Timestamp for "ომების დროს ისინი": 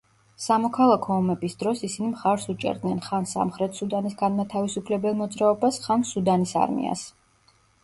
1.15-2.09